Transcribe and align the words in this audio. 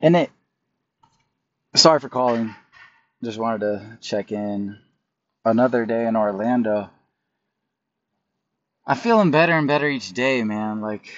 And 0.00 0.16
it, 0.16 0.30
sorry 1.74 2.00
for 2.00 2.08
calling. 2.08 2.54
Just 3.22 3.38
wanted 3.38 3.60
to 3.60 3.98
check 4.00 4.30
in. 4.32 4.78
Another 5.44 5.86
day 5.86 6.06
in 6.06 6.14
Orlando. 6.16 6.90
I'm 8.86 8.96
feeling 8.96 9.30
better 9.30 9.52
and 9.52 9.66
better 9.66 9.88
each 9.88 10.12
day, 10.12 10.44
man. 10.44 10.80
Like, 10.80 11.12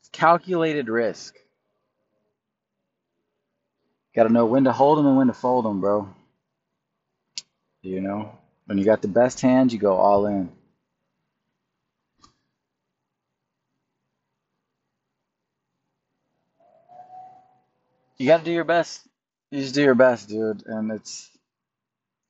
it's 0.00 0.08
calculated 0.10 0.88
risk. 0.88 1.36
Got 4.14 4.24
to 4.24 4.32
know 4.32 4.46
when 4.46 4.64
to 4.64 4.72
hold 4.72 4.98
them 4.98 5.06
and 5.06 5.16
when 5.16 5.26
to 5.26 5.34
fold 5.34 5.64
them, 5.66 5.80
bro. 5.80 6.08
You 7.82 8.00
know, 8.00 8.38
when 8.64 8.78
you 8.78 8.84
got 8.84 9.02
the 9.02 9.08
best 9.08 9.40
hand, 9.40 9.72
you 9.72 9.78
go 9.78 9.96
all 9.96 10.26
in. 10.26 10.50
You 18.18 18.26
got 18.26 18.38
to 18.38 18.44
do 18.44 18.52
your 18.52 18.64
best. 18.64 19.06
You 19.50 19.60
just 19.60 19.74
do 19.74 19.82
your 19.82 19.94
best, 19.94 20.28
dude. 20.28 20.66
And 20.66 20.90
it's 20.92 21.30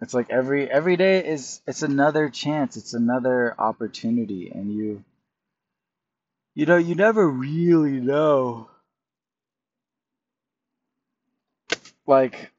it's 0.00 0.14
like 0.14 0.30
every 0.30 0.70
every 0.70 0.96
day 0.96 1.26
is 1.26 1.60
it's 1.66 1.82
another 1.82 2.30
chance. 2.30 2.76
It's 2.76 2.94
another 2.94 3.54
opportunity, 3.58 4.50
and 4.54 4.72
you 4.72 5.04
you 6.54 6.66
know 6.66 6.76
you 6.76 6.94
never 6.96 7.28
really 7.28 8.00
know. 8.00 8.68
Like, 12.06 12.52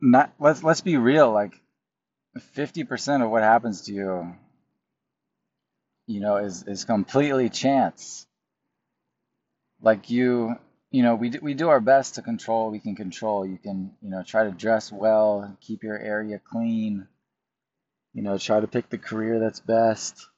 not 0.00 0.32
let's 0.38 0.62
let's 0.62 0.80
be 0.82 0.96
real. 0.96 1.30
Like, 1.32 1.54
fifty 2.52 2.84
percent 2.84 3.22
of 3.22 3.30
what 3.30 3.42
happens 3.42 3.82
to 3.82 3.92
you, 3.94 4.34
you 6.06 6.20
know, 6.20 6.36
is 6.36 6.64
is 6.64 6.84
completely 6.84 7.48
chance. 7.48 8.26
Like 9.82 10.10
you, 10.10 10.56
you 10.90 11.02
know, 11.02 11.14
we 11.14 11.30
do, 11.30 11.38
we 11.42 11.54
do 11.54 11.68
our 11.68 11.80
best 11.80 12.16
to 12.16 12.22
control. 12.22 12.70
We 12.70 12.80
can 12.80 12.96
control. 12.96 13.46
You 13.46 13.58
can, 13.58 13.92
you 14.02 14.10
know, 14.10 14.22
try 14.22 14.44
to 14.44 14.50
dress 14.50 14.92
well, 14.92 15.56
keep 15.60 15.82
your 15.82 15.98
area 15.98 16.40
clean. 16.40 17.06
You 18.12 18.22
know, 18.22 18.38
try 18.38 18.60
to 18.60 18.66
pick 18.66 18.88
the 18.90 18.98
career 18.98 19.38
that's 19.38 19.60
best. 19.60 20.28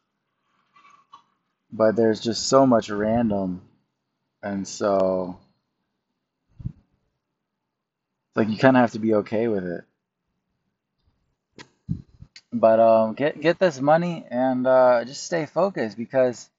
But 1.73 1.97
there's 1.97 2.21
just 2.21 2.49
so 2.49 2.67
much 2.67 2.91
random, 2.91 3.63
and 4.43 4.69
so 4.69 5.39
like 8.35 8.49
you 8.49 8.57
kind 8.59 8.77
of 8.77 8.83
have 8.83 8.93
to 8.93 8.99
be 8.99 9.15
okay 9.15 9.49
with 9.49 9.65
it. 9.65 9.85
But 12.53 12.81
um, 12.81 13.15
get 13.15 13.41
get 13.41 13.59
this 13.59 13.81
money 13.81 14.27
and 14.31 14.67
uh, 14.67 15.05
just 15.07 15.25
stay 15.25 15.47
focused 15.47 15.97
because 15.97 16.51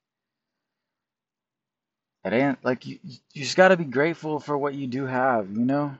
it 2.26 2.34
ain't 2.34 2.64
like 2.64 2.86
you. 2.86 3.00
You 3.04 3.44
just 3.44 3.58
got 3.58 3.70
to 3.70 3.78
be 3.78 3.84
grateful 3.84 4.40
for 4.40 4.58
what 4.58 4.74
you 4.74 4.88
do 4.88 5.06
have. 5.06 5.50
You 5.52 5.66
know, 5.66 5.96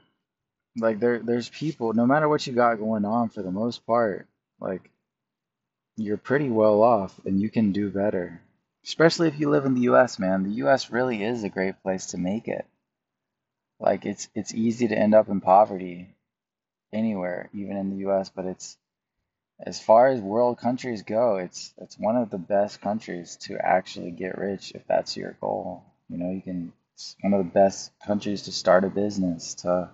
like 0.78 1.00
there 1.00 1.20
there's 1.20 1.50
people. 1.50 1.94
No 1.94 2.06
matter 2.06 2.30
what 2.30 2.46
you 2.48 2.54
got 2.54 2.80
going 2.80 3.06
on, 3.06 3.30
for 3.30 3.42
the 3.42 3.52
most 3.52 3.86
part, 3.86 4.28
like 4.60 4.90
you're 5.98 6.18
pretty 6.18 6.50
well 6.50 6.82
off 6.82 7.20
and 7.26 7.42
you 7.42 7.50
can 7.50 7.72
do 7.72 7.90
better. 7.90 8.42
Especially 8.86 9.28
if 9.28 9.40
you 9.40 9.50
live 9.50 9.66
in 9.66 9.76
the 9.76 9.82
U.S., 9.82 10.20
man. 10.20 10.44
The 10.44 10.56
U.S. 10.58 10.90
really 10.92 11.24
is 11.24 11.44
a 11.44 11.50
great 11.50 11.82
place 11.84 12.08
to 12.08 12.18
make 12.18 12.48
it. 12.48 12.66
Like 13.80 14.06
it's 14.06 14.30
it's 14.36 14.54
easy 14.54 14.88
to 14.88 14.98
end 14.98 15.14
up 15.14 15.30
in 15.30 15.42
poverty 15.42 16.10
anywhere, 16.94 17.50
even 17.54 17.78
in 17.78 17.90
the 17.90 17.98
U.S., 17.98 18.30
but 18.30 18.46
it's 18.46 18.78
as 19.60 19.80
far 19.80 20.08
as 20.08 20.20
world 20.20 20.58
countries 20.58 21.04
go, 21.04 21.38
it's 21.38 21.74
it's 21.78 22.00
one 22.00 22.18
of 22.18 22.30
the 22.30 22.38
best 22.38 22.82
countries 22.82 23.38
to 23.42 23.58
actually 23.58 24.12
get 24.12 24.38
rich 24.38 24.72
if 24.74 24.86
that's 24.88 25.18
your 25.18 25.38
goal. 25.42 25.84
You 26.14 26.20
know, 26.20 26.30
you 26.30 26.42
can 26.42 26.72
it's 26.94 27.16
one 27.22 27.34
of 27.34 27.40
the 27.40 27.52
best 27.52 27.92
countries 28.06 28.44
to 28.44 28.52
start 28.52 28.84
a 28.84 28.90
business, 28.90 29.56
to 29.56 29.90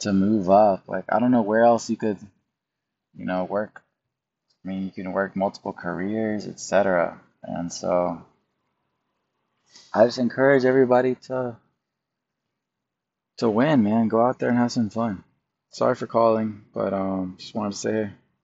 to 0.00 0.12
move 0.12 0.50
up. 0.50 0.88
Like 0.88 1.04
I 1.08 1.20
don't 1.20 1.30
know 1.30 1.42
where 1.42 1.62
else 1.62 1.88
you 1.88 1.96
could, 1.96 2.18
you 3.16 3.26
know, 3.26 3.44
work. 3.44 3.80
I 4.64 4.68
mean, 4.68 4.82
you 4.84 4.90
can 4.90 5.12
work 5.12 5.36
multiple 5.36 5.72
careers, 5.72 6.48
etc. 6.48 7.20
And 7.44 7.72
so 7.72 8.20
I 9.94 10.06
just 10.06 10.18
encourage 10.18 10.64
everybody 10.64 11.14
to 11.26 11.56
to 13.38 13.48
win, 13.48 13.84
man. 13.84 14.08
Go 14.08 14.26
out 14.26 14.40
there 14.40 14.48
and 14.48 14.58
have 14.58 14.72
some 14.72 14.90
fun. 14.90 15.22
Sorry 15.70 15.94
for 15.94 16.08
calling, 16.08 16.64
but 16.74 16.92
um, 16.92 17.36
just 17.38 17.54
wanted 17.54 17.70
to 17.70 17.78
say. 17.78 18.10